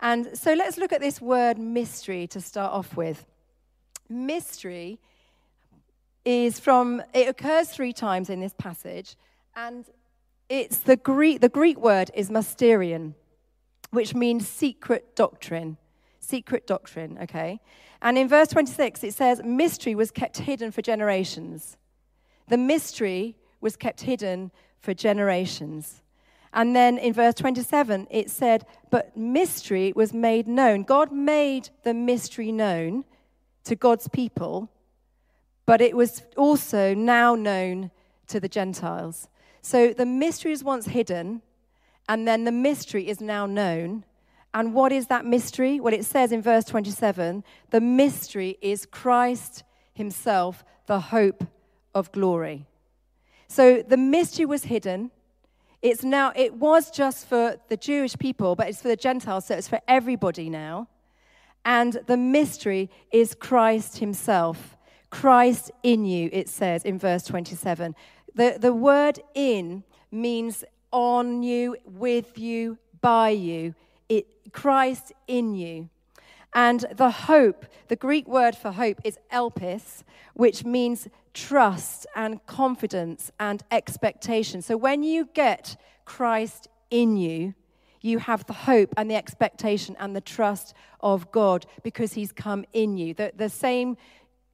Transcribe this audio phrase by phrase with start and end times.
[0.00, 3.26] And so let's look at this word mystery to start off with.
[4.08, 5.00] Mystery
[6.24, 9.16] is from, it occurs three times in this passage,
[9.54, 9.86] and
[10.48, 13.14] it's the Greek, the Greek word is mysterion,
[13.90, 15.76] which means secret doctrine.
[16.20, 17.60] Secret doctrine, okay?
[18.02, 21.76] And in verse 26, it says, Mystery was kept hidden for generations.
[22.48, 26.02] The mystery was kept hidden for generations.
[26.56, 30.84] And then in verse 27, it said, But mystery was made known.
[30.84, 33.04] God made the mystery known
[33.64, 34.70] to God's people,
[35.66, 37.90] but it was also now known
[38.28, 39.28] to the Gentiles.
[39.60, 41.42] So the mystery is once hidden,
[42.08, 44.04] and then the mystery is now known.
[44.54, 45.78] And what is that mystery?
[45.78, 51.44] Well, it says in verse 27 the mystery is Christ Himself, the hope
[51.94, 52.64] of glory.
[53.46, 55.10] So the mystery was hidden
[55.82, 59.54] it's now, it was just for the Jewish people, but it's for the Gentiles, so
[59.54, 60.88] it's for everybody now.
[61.64, 64.76] And the mystery is Christ Himself.
[65.10, 67.94] Christ in you, it says in verse 27.
[68.34, 73.74] The, the word in means on you, with you, by you.
[74.08, 75.88] It, Christ in you.
[76.54, 80.02] And the hope, the Greek word for hope is elpis,
[80.34, 84.62] which means trust and confidence and expectation.
[84.62, 87.54] So when you get Christ in you,
[88.00, 92.64] you have the hope and the expectation and the trust of God because he's come
[92.72, 93.14] in you.
[93.14, 93.96] The, the, same,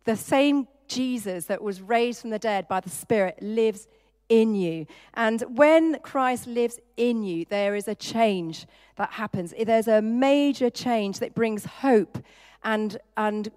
[0.05, 3.87] the same Jesus that was raised from the dead by the Spirit lives
[4.33, 4.87] in you.
[5.13, 8.67] And when Christ lives in you, there is a change
[8.97, 9.53] that happens.
[9.63, 12.17] There's a major change that brings hope
[12.65, 13.51] and, and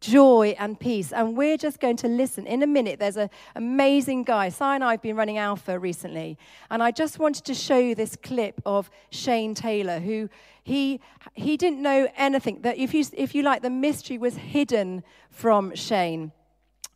[0.00, 1.12] joy and peace.
[1.12, 2.46] And we're just going to listen.
[2.46, 4.48] In a minute, there's an amazing guy.
[4.48, 6.38] Si and I have been running Alpha recently.
[6.70, 10.30] And I just wanted to show you this clip of Shane Taylor, who
[10.62, 11.02] he,
[11.34, 12.62] he didn't know anything.
[12.62, 16.32] That if you, if you like, the mystery was hidden from Shane.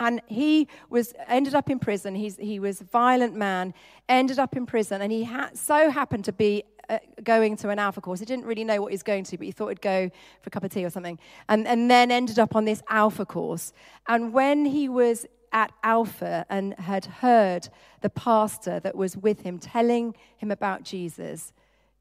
[0.00, 2.14] And he was ended up in prison.
[2.14, 3.74] He's, he was a violent man,
[4.08, 7.78] ended up in prison, and he ha- so happened to be uh, going to an
[7.78, 8.20] alpha course.
[8.20, 10.08] He didn't really know what he was going to, but he thought he'd go
[10.40, 11.18] for a cup of tea or something.
[11.48, 13.72] And, and then ended up on this alpha course.
[14.06, 17.68] And when he was at Alpha and had heard
[18.00, 21.52] the pastor that was with him telling him about Jesus,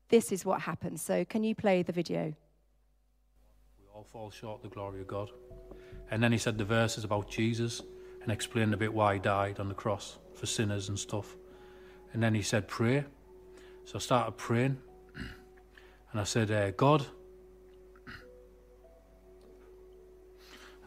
[0.09, 0.99] this is what happened.
[0.99, 2.33] So, can you play the video?
[3.79, 5.29] We all fall short the glory of God.
[6.09, 7.81] And then he said the verses about Jesus
[8.21, 11.35] and explained a bit why he died on the cross for sinners and stuff.
[12.13, 13.05] And then he said, Pray.
[13.85, 14.77] So I started praying
[15.15, 17.05] and I said, uh, God,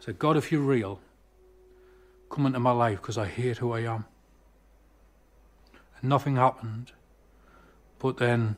[0.01, 0.99] I said, God, if you're real,
[2.29, 4.05] come into my life because I hate who I am.
[5.99, 6.91] And nothing happened.
[7.99, 8.55] But then,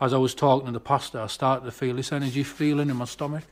[0.00, 2.96] as I was talking to the pastor, I started to feel this energy feeling in
[2.96, 3.44] my stomach.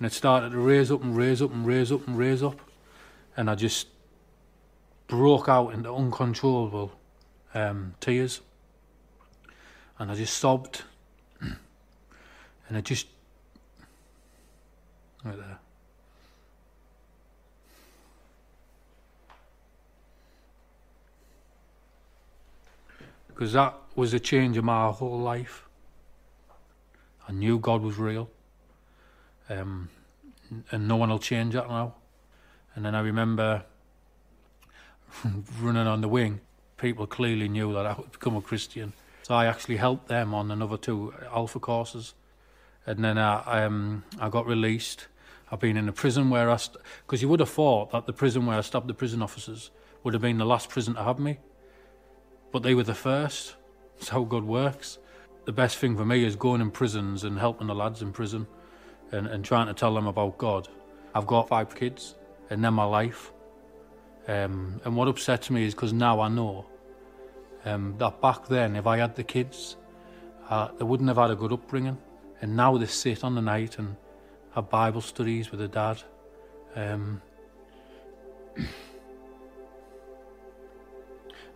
[0.00, 2.58] And it started to raise up and raise up and raise up and raise up.
[3.36, 3.86] And I just
[5.08, 6.92] broke out into uncontrollable
[7.52, 8.40] um, tears.
[9.98, 10.84] And I just sobbed
[11.42, 11.58] and
[12.70, 13.08] I just,
[15.22, 15.58] right there.
[23.28, 25.68] Because that was a change of my whole life.
[27.28, 28.30] I knew God was real.
[29.50, 29.90] Um,
[30.70, 31.94] and no one will change that now.
[32.74, 33.64] And then I remember
[35.60, 36.40] running on the wing.
[36.78, 38.94] People clearly knew that I would become a Christian.
[39.22, 42.14] So I actually helped them on another two Alpha courses
[42.86, 45.06] and then I, um, I got released.
[45.50, 48.12] I've been in a prison where I, because st- you would have thought that the
[48.12, 49.70] prison where I stabbed the prison officers
[50.02, 51.38] would have been the last prison to have me,
[52.52, 53.56] but they were the first.
[53.96, 54.98] That's how God works.
[55.44, 58.46] The best thing for me is going in prisons and helping the lads in prison,
[59.12, 60.68] and, and trying to tell them about God.
[61.14, 62.14] I've got five kids,
[62.50, 63.32] and they're my life.
[64.28, 66.66] Um, and what upsets me is because now I know
[67.64, 69.76] um, that back then, if I had the kids,
[70.48, 71.98] uh, they wouldn't have had a good upbringing.
[72.40, 73.96] And now they sit on the night and
[74.54, 76.02] have Bible studies with their dad.
[76.74, 77.20] Um,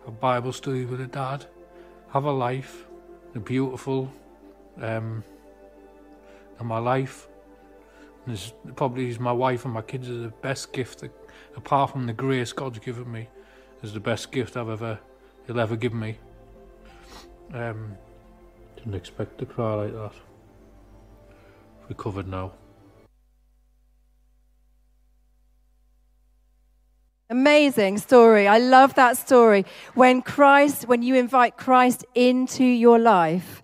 [0.05, 1.45] have Bible studies with their dad.
[2.11, 2.85] Have a life,
[3.33, 4.11] a beautiful,
[4.81, 5.23] um,
[6.59, 7.27] and my life.
[8.25, 11.11] And probably is my wife and my kids are the best gift, that,
[11.55, 13.27] apart from the grace God's given me,
[13.83, 14.99] is the best gift I've ever,
[15.45, 16.17] He'll ever give me.
[17.53, 17.95] Um,
[18.75, 20.13] didn't expect to cry like that
[21.89, 22.51] recovered now.
[27.29, 28.47] Amazing story.
[28.47, 29.65] I love that story.
[29.95, 33.63] When Christ, when you invite Christ into your life,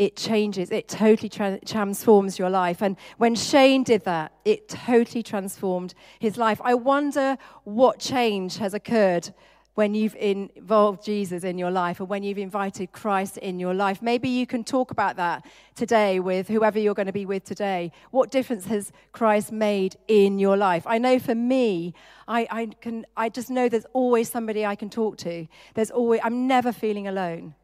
[0.00, 2.80] it changes, it totally tra- transforms your life.
[2.80, 6.58] And when Shane did that, it totally transformed his life.
[6.64, 9.34] I wonder what change has occurred
[9.74, 14.00] when you've involved Jesus in your life or when you've invited Christ in your life.
[14.00, 15.44] Maybe you can talk about that
[15.74, 17.92] today with whoever you're going to be with today.
[18.10, 20.84] What difference has Christ made in your life?
[20.86, 21.92] I know for me,
[22.26, 25.46] I, I, can, I just know there's always somebody I can talk to.
[25.74, 27.54] There's always, I'm never feeling alone.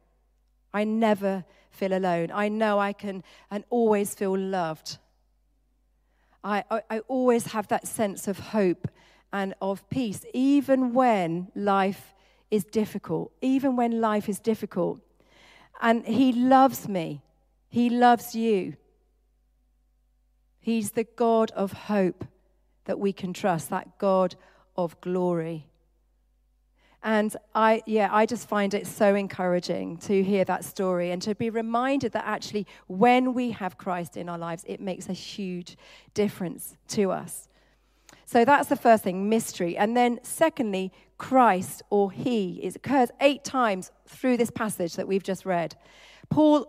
[0.73, 2.31] I never feel alone.
[2.33, 4.97] I know I can and always feel loved.
[6.43, 8.87] I, I, I always have that sense of hope
[9.33, 12.13] and of peace, even when life
[12.49, 15.01] is difficult, even when life is difficult.
[15.81, 17.21] And He loves me,
[17.69, 18.75] He loves you.
[20.59, 22.25] He's the God of hope
[22.85, 24.35] that we can trust, that God
[24.75, 25.67] of glory.
[27.03, 31.35] And I, yeah, I just find it so encouraging to hear that story and to
[31.35, 35.77] be reminded that actually, when we have Christ in our lives, it makes a huge
[36.13, 37.47] difference to us.
[38.25, 39.77] So that's the first thing, mystery.
[39.77, 42.59] And then, secondly, Christ or He.
[42.63, 45.75] It occurs eight times through this passage that we've just read.
[46.29, 46.67] Paul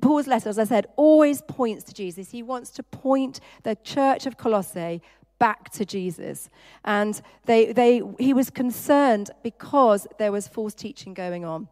[0.00, 2.30] Paul's letter, as I said, always points to Jesus.
[2.30, 5.02] He wants to point the church of Colossae
[5.38, 6.48] back to Jesus.
[6.84, 11.68] And they, they, he was concerned because there was false teaching going on.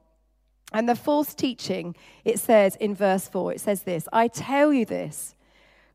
[0.72, 1.94] And the false teaching,
[2.25, 5.34] it says in verse 4, it says this I tell you this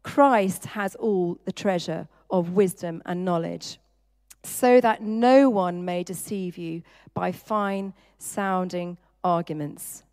[0.03, 3.79] Christ has all the treasure of wisdom and knowledge,
[4.43, 6.81] so that no one may deceive you
[7.13, 10.03] by fine sounding arguments.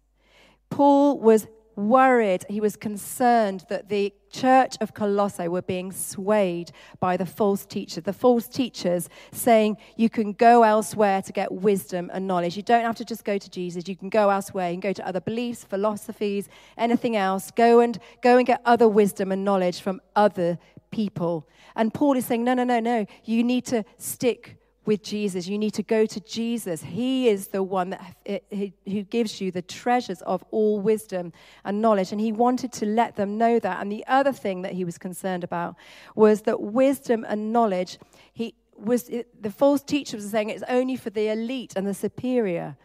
[0.68, 7.16] Paul was worried, he was concerned that the church of Colossae were being swayed by
[7.16, 8.04] the false teachers.
[8.04, 12.56] The false teachers saying you can go elsewhere to get wisdom and knowledge.
[12.56, 13.86] You don't have to just go to Jesus.
[13.88, 14.70] You can go elsewhere.
[14.72, 17.50] Can go to other beliefs, philosophies, anything else.
[17.50, 20.58] Go and go and get other wisdom and knowledge from other
[20.90, 21.48] people.
[21.74, 23.06] And Paul is saying, no, no, no, no.
[23.24, 24.56] You need to stick
[24.86, 25.48] with Jesus.
[25.48, 26.82] You need to go to Jesus.
[26.82, 31.32] He is the one that, who gives you the treasures of all wisdom
[31.64, 32.12] and knowledge.
[32.12, 33.80] And he wanted to let them know that.
[33.80, 35.76] And the other thing that he was concerned about
[36.14, 37.98] was that wisdom and knowledge,
[38.32, 42.76] he was the false teachers were saying it's only for the elite and the superior.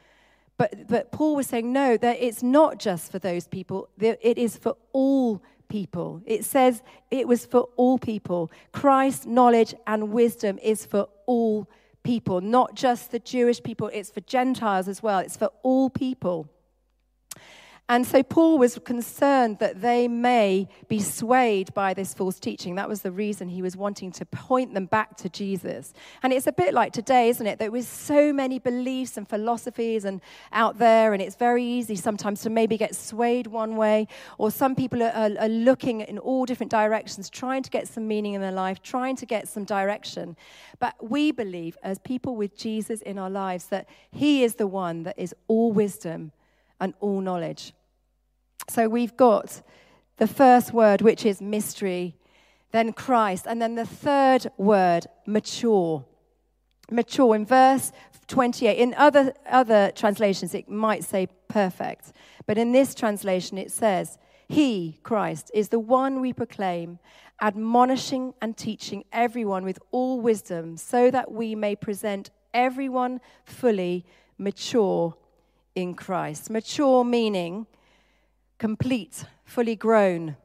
[0.57, 4.57] But, but Paul was saying, no, that it's not just for those people, it is
[4.57, 6.21] for all people.
[6.25, 8.51] It says it was for all people.
[8.71, 11.67] Christ's knowledge and wisdom is for all
[12.03, 16.47] people, not just the Jewish people, it's for Gentiles as well, it's for all people.
[17.89, 22.75] And so Paul was concerned that they may be swayed by this false teaching.
[22.75, 25.93] That was the reason he was wanting to point them back to Jesus.
[26.23, 27.59] And it's a bit like today, isn't it?
[27.59, 30.21] There was so many beliefs and philosophies and
[30.53, 34.07] out there, and it's very easy sometimes to maybe get swayed one way,
[34.37, 38.07] or some people are, are, are looking in all different directions, trying to get some
[38.07, 40.37] meaning in their life, trying to get some direction.
[40.79, 45.03] But we believe, as people with Jesus in our lives, that he is the one
[45.03, 46.31] that is all wisdom
[46.81, 47.73] and all knowledge.
[48.67, 49.61] So we've got
[50.17, 52.15] the first word, which is mystery,
[52.71, 56.05] then Christ, and then the third word, mature.
[56.89, 57.35] Mature.
[57.35, 57.91] In verse
[58.27, 62.11] 28, in other, other translations, it might say perfect,
[62.45, 64.17] but in this translation, it says,
[64.47, 66.99] He, Christ, is the one we proclaim,
[67.41, 74.05] admonishing and teaching everyone with all wisdom, so that we may present everyone fully
[74.37, 75.15] mature
[75.75, 76.49] in Christ.
[76.49, 77.67] Mature meaning
[78.57, 80.35] complete, fully grown,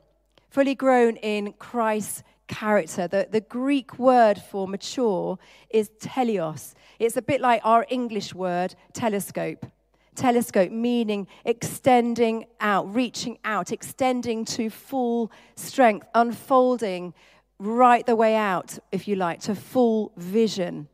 [0.49, 3.07] fully grown in Christ's character.
[3.09, 5.39] The, the Greek word for mature
[5.71, 6.75] is teleos.
[6.99, 9.67] It's a bit like our English word telescope.
[10.15, 17.13] Telescope meaning extending out, reaching out, extending to full strength, unfolding
[17.59, 20.89] right the way out, if you like, to full vision.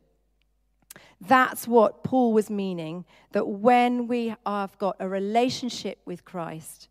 [1.27, 6.89] That's what Paul was meaning that when we have got a relationship with Christ,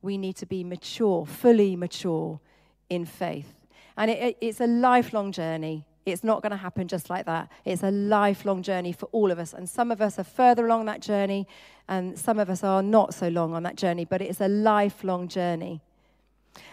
[0.00, 2.40] we need to be mature, fully mature
[2.88, 3.54] in faith.
[3.96, 5.84] And it, it's a lifelong journey.
[6.06, 7.50] It's not going to happen just like that.
[7.64, 9.52] It's a lifelong journey for all of us.
[9.52, 11.46] And some of us are further along that journey,
[11.88, 15.28] and some of us are not so long on that journey, but it's a lifelong
[15.28, 15.82] journey.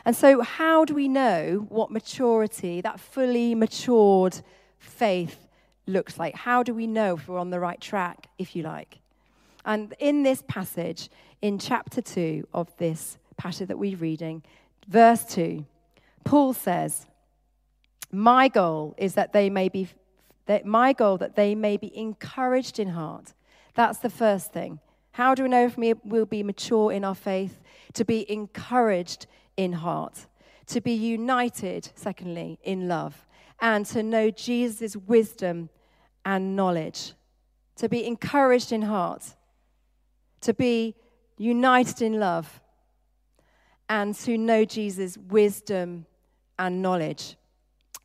[0.06, 4.42] And so, how do we know what maturity, that fully matured
[4.80, 5.45] faith,
[5.88, 6.36] looks like?
[6.36, 9.00] How do we know if we're on the right track, if you like?
[9.66, 11.10] And in this passage,
[11.42, 14.44] in chapter 2 of this passage that we're reading,
[14.88, 15.66] verse 2,
[16.24, 17.08] Paul says,
[18.12, 19.90] My goal is that they may be,
[20.46, 23.34] that my goal that they may be encouraged in heart.
[23.74, 24.80] That's the first thing.
[25.12, 27.62] How do we know if we will be mature in our faith?
[27.94, 30.26] To be encouraged in heart,
[30.68, 33.28] to be united, secondly, in love,
[33.60, 35.70] and to know Jesus' wisdom
[36.24, 37.14] and knowledge.
[37.78, 39.36] To be encouraged in heart,
[40.42, 40.96] to be
[41.38, 42.62] united in love,
[43.90, 46.06] and to know Jesus' wisdom
[46.58, 47.36] and knowledge.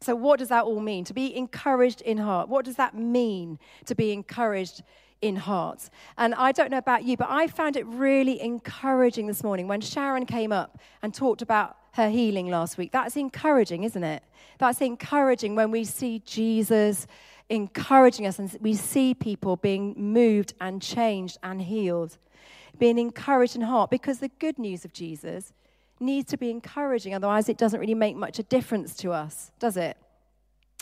[0.00, 1.05] So, what does that all mean?
[1.05, 2.49] To be encouraged in heart.
[2.49, 4.83] What does that mean to be encouraged
[5.21, 5.90] in heart?
[6.17, 9.81] And I don't know about you, but I found it really encouraging this morning when
[9.81, 12.92] Sharon came up and talked about her healing last week.
[12.92, 14.23] That's encouraging, isn't it?
[14.59, 17.06] That's encouraging when we see Jesus
[17.50, 22.16] encouraging us and we see people being moved and changed and healed,
[22.78, 23.90] being encouraged in heart.
[23.90, 25.52] Because the good news of Jesus
[25.99, 29.50] needs to be encouraging, otherwise, it doesn't really make much of a difference to us,
[29.59, 29.97] does it?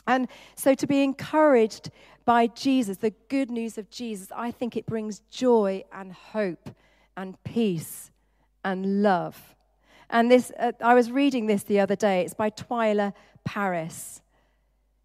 [0.06, 1.90] And so to be encouraged
[2.24, 6.70] by Jesus, the good news of Jesus, I think it brings joy and hope
[7.16, 8.10] and peace
[8.64, 9.56] and love.
[10.10, 12.22] And this, uh, I was reading this the other day.
[12.22, 13.12] It's by Twila
[13.44, 14.22] Paris.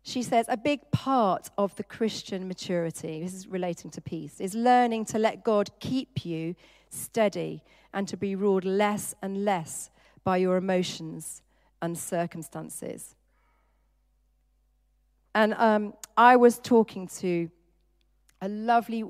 [0.04, 4.54] She says, a big part of the Christian maturity, this is relating to peace, is
[4.54, 6.56] learning to let God keep you
[6.90, 9.90] steady and to be ruled less and less
[10.24, 11.42] by your emotions
[11.82, 13.16] and circumstances.
[15.36, 17.50] And um, I was talking to
[18.42, 19.06] a lovely,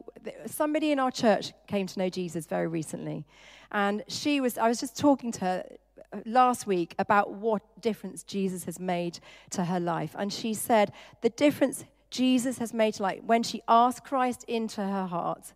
[0.45, 3.25] somebody in our church came to know Jesus very recently.
[3.71, 5.65] And she was, I was just talking to her
[6.25, 9.20] last week about what difference Jesus has made
[9.51, 10.15] to her life.
[10.17, 10.91] And she said,
[11.22, 15.53] the difference Jesus has made to life, when she asked Christ into her heart,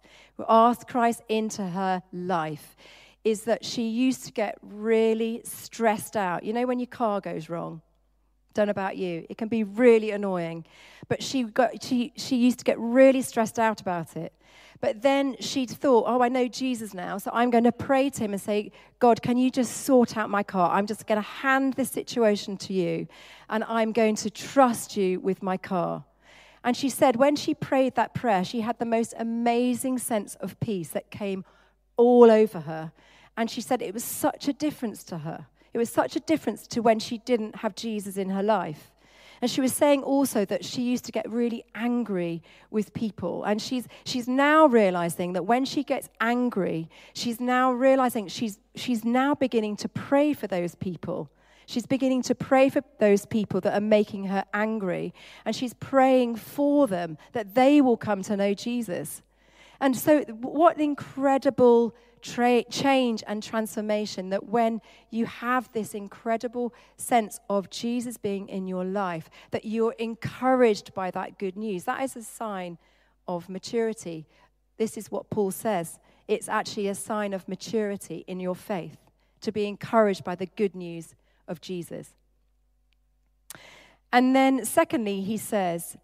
[0.50, 2.76] asked Christ into her life,
[3.24, 6.44] is that she used to get really stressed out.
[6.44, 7.82] You know, when your car goes wrong?
[8.54, 9.26] Don't know about you.
[9.30, 10.66] It can be really annoying.
[11.08, 14.34] But she, got, she, she used to get really stressed out about it.
[14.80, 18.24] But then she'd thought, oh, I know Jesus now, so I'm going to pray to
[18.24, 20.72] him and say, God, can you just sort out my car?
[20.72, 23.08] I'm just going to hand this situation to you,
[23.50, 26.06] and I'm going to trust you with my car.
[26.64, 30.60] And she said, when she prayed that prayer, she had the most amazing sense of
[30.60, 31.46] peace that came
[31.96, 32.92] all over her.
[33.36, 35.48] And she said it was such a difference to her.
[35.74, 38.92] It was such a difference to when she didn't have Jesus in her life.
[39.42, 42.42] And she was saying also that she used to get really angry
[42.72, 43.44] with people.
[43.44, 49.06] And she's, she's now realizing that when she gets angry, she's now realizing she's, she's
[49.06, 51.30] now beginning to pray for those people.
[51.68, 55.14] She's beginning to pray for those people that are making her angry.
[55.46, 59.22] And she's praying for them that they will come to know Jesus.
[59.80, 66.74] And so, what an incredible tra- change and transformation that when you have this incredible
[66.98, 71.84] sense of Jesus being in your life, that you're encouraged by that good news.
[71.86, 72.78] That is a sign
[73.28, 74.28] of maturity.
[74.78, 76.00] This is what Paul says.
[76.28, 78.98] It's actually a sign of maturity in your faith
[79.42, 81.16] to be encouraged by the good news
[81.48, 82.16] of Jesus.
[84.12, 85.98] And then, secondly, he says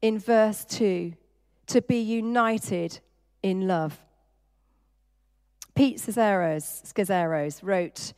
[0.00, 1.14] in verse 2
[1.68, 3.00] to be united
[3.42, 4.00] in love.
[5.74, 8.12] Pete Scazzero wrote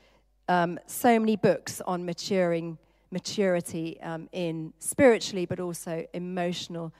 [0.48, 2.78] um, so many books on maturing
[3.10, 6.92] maturity um, in spiritually, but also emotional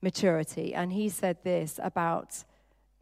[0.00, 0.74] maturity.
[0.74, 2.44] And he said this about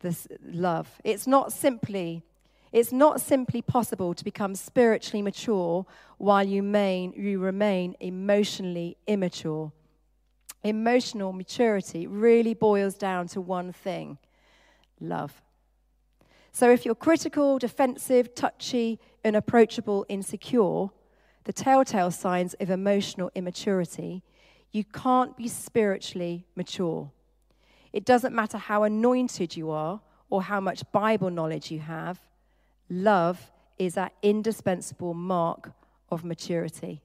[0.00, 0.88] this love.
[1.04, 2.24] It's not simply
[2.74, 5.86] it's not simply possible to become spiritually mature
[6.18, 9.70] while you remain, you remain emotionally immature.
[10.64, 14.18] Emotional maturity really boils down to one thing
[15.00, 15.43] love.
[16.54, 20.86] So if you're critical, defensive, touchy, unapproachable, insecure,
[21.42, 24.22] the telltale signs of emotional immaturity,
[24.70, 27.10] you can't be spiritually mature.
[27.92, 32.20] It doesn't matter how anointed you are or how much Bible knowledge you have,
[32.88, 35.72] love is that indispensable mark
[36.08, 37.02] of maturity.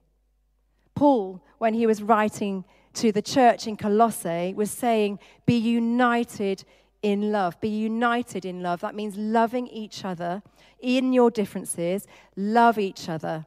[0.94, 2.64] Paul, when he was writing
[2.94, 6.64] to the church in Colossae, was saying, Be united
[7.02, 7.60] in love.
[7.60, 8.80] Be united in love.
[8.80, 10.42] That means loving each other
[10.80, 12.06] in your differences.
[12.36, 13.46] Love each other.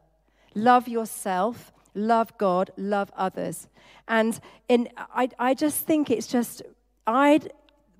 [0.55, 1.71] Love yourself.
[1.93, 2.71] Love God.
[2.77, 3.67] Love others.
[4.07, 6.61] And in, I, I just think it's just,
[7.07, 7.51] I'd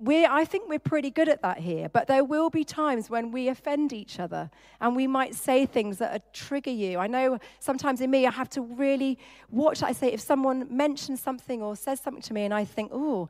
[0.03, 3.31] we I think we're pretty good at that here, but there will be times when
[3.31, 6.99] we offend each other and we might say things that trigger you.
[6.99, 9.17] I know sometimes in me, I have to really
[9.49, 10.11] watch I say.
[10.11, 13.29] If someone mentions something or says something to me and I think, oh,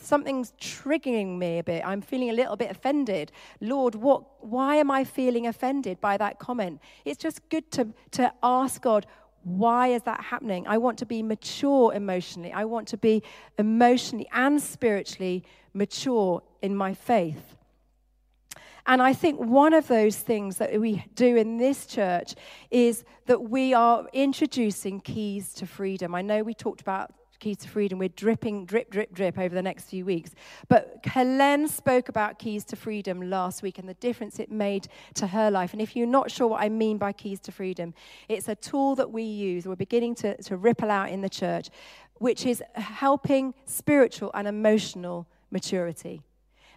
[0.00, 3.30] something's triggering me a bit, I'm feeling a little bit offended.
[3.60, 6.80] Lord, what, why am I feeling offended by that comment?
[7.04, 9.06] It's just good to, to ask God,
[9.44, 10.66] why is that happening?
[10.66, 12.52] I want to be mature emotionally.
[12.52, 13.22] I want to be
[13.56, 15.44] emotionally and spiritually
[15.78, 17.56] mature in my faith.
[18.86, 22.34] And I think one of those things that we do in this church
[22.70, 26.14] is that we are introducing keys to freedom.
[26.14, 27.98] I know we talked about keys to freedom.
[27.98, 30.30] We're dripping, drip, drip, drip over the next few weeks.
[30.68, 35.26] But Helen spoke about keys to freedom last week and the difference it made to
[35.26, 35.72] her life.
[35.72, 37.94] And if you're not sure what I mean by keys to freedom,
[38.28, 41.68] it's a tool that we use, we're beginning to, to ripple out in the church,
[42.14, 46.22] which is helping spiritual and emotional maturity.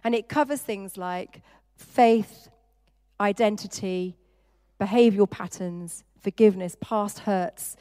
[0.04, 1.42] And it covers things like
[1.76, 2.48] faith,
[3.20, 4.16] identity,
[4.80, 7.76] behavioral patterns, forgiveness, past hurts,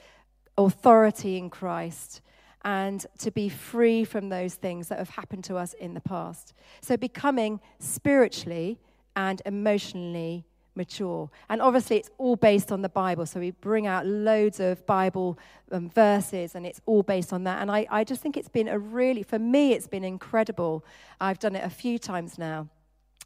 [0.57, 2.21] authority in Christ,
[2.63, 6.53] and to be free from those things that have happened to us in the past.
[6.81, 8.79] So, becoming spiritually
[9.15, 11.29] and emotionally mature.
[11.49, 13.25] And obviously, it's all based on the Bible.
[13.25, 15.37] So, we bring out loads of Bible
[15.71, 17.61] um, verses, and it's all based on that.
[17.61, 20.85] And I, I just think it's been a really, for me, it's been incredible.
[21.19, 22.69] I've done it a few times now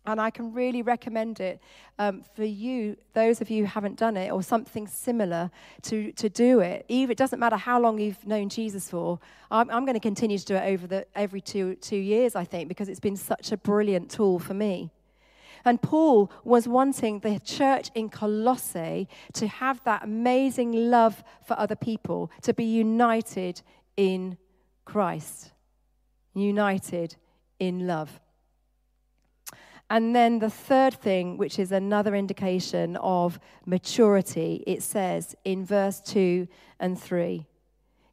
[0.07, 1.59] and I can really recommend it
[1.99, 5.49] um, for you, those of you who haven't done it or something similar,
[5.83, 6.85] to, to do it.
[6.87, 9.19] Even it doesn't matter how long you've known Jesus for.
[9.49, 12.43] I'm, I'm going to continue to do it over the every two two years, I
[12.43, 14.91] think, because it's been such a brilliant tool for me.
[15.65, 21.75] And Paul was wanting the church in Colossae to have that amazing love for other
[21.75, 23.63] people, to be united
[23.98, 24.38] in
[24.86, 25.51] Christ,
[26.36, 27.15] united
[27.60, 28.22] in love.
[29.89, 36.00] And then the third thing, which is another indication of maturity, it says in verse
[36.01, 36.48] 2
[36.79, 37.45] and 3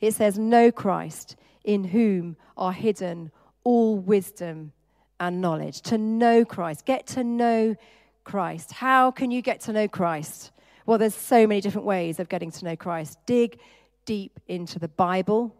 [0.02, 3.30] it says, Know Christ, in whom are hidden
[3.64, 4.72] all wisdom
[5.22, 5.80] and knowledge.
[5.82, 7.76] To know Christ, get to know
[8.24, 8.72] Christ.
[8.72, 10.50] How can you get to know Christ?
[10.84, 13.18] Well, there's so many different ways of getting to know Christ.
[13.24, 13.60] Dig
[14.04, 15.54] deep into the Bible.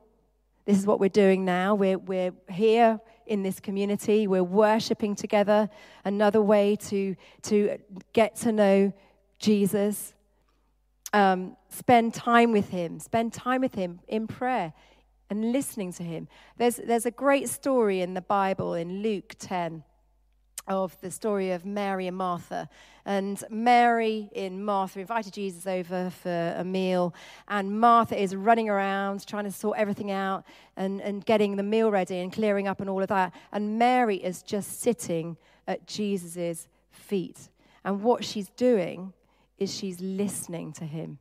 [0.64, 1.76] This is what we're doing now.
[1.76, 4.26] We're, we're here in this community.
[4.26, 5.70] We're worshiping together.
[6.04, 7.78] Another way to, to
[8.12, 8.92] get to know
[9.38, 10.12] Jesus.
[11.12, 12.98] Um, spend time with Him.
[12.98, 14.72] Spend time with Him in prayer
[15.32, 16.28] and listening to Him.
[16.58, 19.82] There's, there's a great story in the Bible in Luke 10
[20.68, 22.68] of the story of Mary and Martha.
[23.06, 27.14] And Mary in Martha invited Jesus over for a meal,
[27.48, 30.44] and Martha is running around trying to sort everything out
[30.76, 33.32] and, and getting the meal ready and clearing up and all of that.
[33.50, 37.48] And Mary is just sitting at Jesus' feet.
[37.84, 39.14] And what she's doing
[39.58, 41.18] is she's listening to him.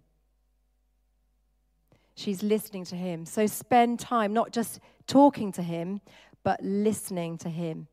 [2.21, 3.25] She's listening to him.
[3.25, 6.01] So spend time not just talking to him,
[6.43, 7.87] but listening to him.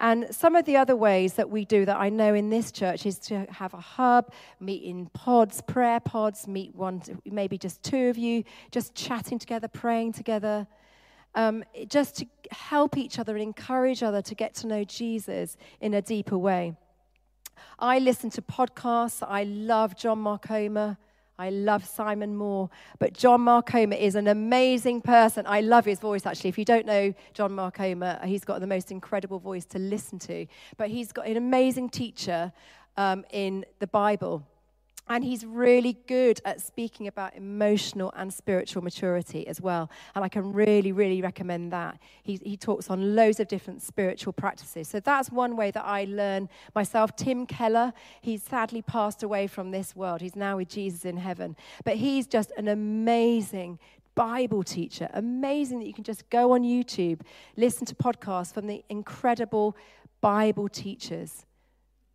[0.00, 3.06] And some of the other ways that we do that I know in this church
[3.06, 8.08] is to have a hub, meet in pods, prayer pods, meet one, maybe just two
[8.08, 10.66] of you, just chatting together, praying together.
[11.34, 15.94] Um, just to help each other and encourage other to get to know Jesus in
[15.94, 16.74] a deeper way.
[17.78, 19.26] I listen to podcasts.
[19.26, 20.50] I love John Mark.
[21.42, 25.44] I love Simon Moore, but John Mark Comer is an amazing person.
[25.44, 26.50] I love his voice, actually.
[26.50, 30.20] If you don't know John Mark Comer, he's got the most incredible voice to listen
[30.20, 30.46] to.
[30.76, 32.52] But he's got an amazing teacher
[32.96, 34.46] um, in the Bible.
[35.08, 39.90] And he's really good at speaking about emotional and spiritual maturity as well.
[40.14, 41.98] And I can really, really recommend that.
[42.22, 44.88] He, he talks on loads of different spiritual practices.
[44.88, 47.16] So that's one way that I learn myself.
[47.16, 50.20] Tim Keller, he's sadly passed away from this world.
[50.20, 51.56] He's now with Jesus in heaven.
[51.84, 53.80] But he's just an amazing
[54.14, 55.08] Bible teacher.
[55.14, 57.20] Amazing that you can just go on YouTube,
[57.56, 59.76] listen to podcasts from the incredible
[60.20, 61.44] Bible teachers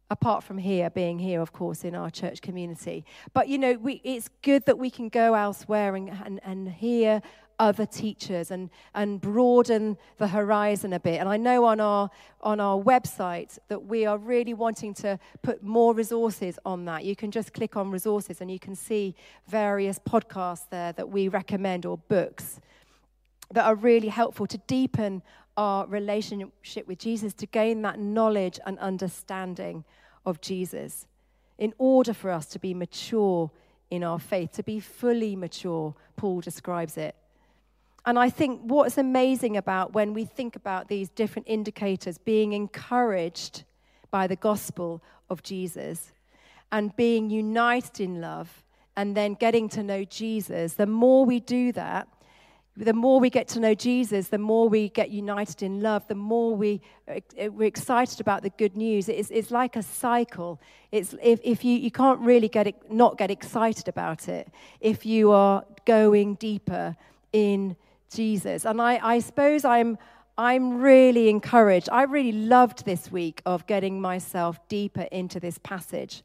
[0.10, 3.06] apart from here, being here, of course, in our church community.
[3.34, 7.22] But, you know, we, it's good that we can go elsewhere and, and, and hear
[7.60, 11.20] other teachers and, and broaden the horizon a bit.
[11.20, 12.10] And I know on our,
[12.42, 17.04] on our website that we are really wanting to put more resources on that.
[17.04, 19.16] You can just click on resources and you can see
[19.48, 22.60] various podcasts there that we recommend or books
[23.52, 25.24] that are really helpful to deepen
[25.58, 29.84] our relationship with Jesus, to gain that knowledge and understanding
[30.26, 31.08] of Jesus,
[31.58, 33.52] in order for us to be mature
[33.90, 37.16] in our faith, to be fully mature, Paul describes it.
[38.06, 43.64] And I think what's amazing about when we think about these different indicators, being encouraged
[44.12, 46.14] by the gospel of Jesus
[46.72, 48.64] and being united in love
[48.96, 52.08] and then getting to know Jesus, the more we do that,
[52.78, 56.16] the more we get to know Jesus, the more we get united in love, the
[56.16, 59.10] more we, uh, we're excited about the good news.
[59.10, 60.62] It's, it's like a cycle.
[60.92, 65.08] It's, if, if you, you can't really get it, not get excited about it if
[65.08, 66.96] you are going deeper
[67.34, 67.76] in
[68.14, 68.64] Jesus.
[68.64, 69.98] And I, I suppose I'm,
[70.38, 71.90] I'm really encouraged.
[71.92, 76.22] I really loved this week of getting myself deeper into this passage.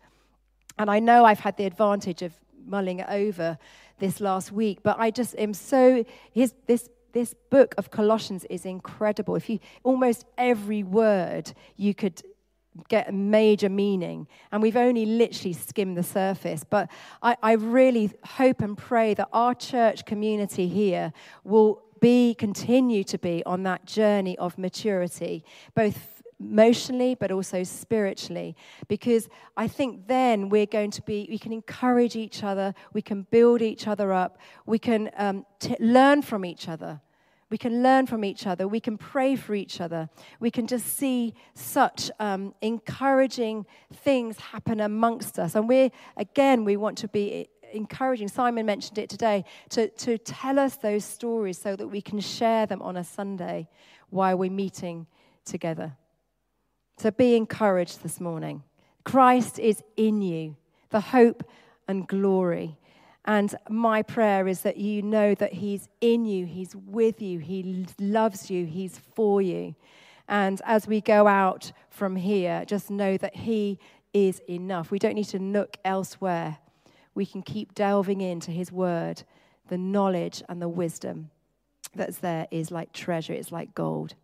[0.78, 2.34] And I know I've had the advantage of
[2.66, 3.58] mulling it over
[4.02, 8.66] this last week, but I just am so his this this book of Colossians is
[8.66, 9.36] incredible.
[9.36, 12.22] If you almost every word you could
[12.88, 14.26] get a major meaning.
[14.50, 16.64] And we've only literally skimmed the surface.
[16.64, 16.90] But
[17.22, 21.12] I, I, really hope and pray that our church community here
[21.44, 28.56] will be, continue to be on that journey of maturity, both emotionally but also spiritually
[28.88, 33.26] because i think then we're going to be we can encourage each other we can
[33.30, 37.00] build each other up we can um, t- learn from each other
[37.52, 38.66] we can learn from each other.
[38.66, 40.08] We can pray for each other.
[40.40, 45.54] We can just see such um, encouraging things happen amongst us.
[45.54, 48.28] And we, again, we want to be encouraging.
[48.28, 52.64] Simon mentioned it today to, to tell us those stories so that we can share
[52.64, 53.68] them on a Sunday
[54.08, 55.06] while we're meeting
[55.44, 55.92] together.
[56.98, 58.62] So be encouraged this morning.
[59.04, 60.56] Christ is in you,
[60.90, 61.42] the hope
[61.88, 62.78] and glory
[63.24, 67.86] and my prayer is that you know that He's in you, He's with you, He
[68.00, 69.74] loves you, He's for you.
[70.28, 73.78] And as we go out from here, just know that He
[74.12, 74.90] is enough.
[74.90, 76.58] We don't need to look elsewhere.
[77.14, 79.22] We can keep delving into His word.
[79.68, 81.30] The knowledge and the wisdom
[81.94, 84.14] that's there is like treasure, it's like gold.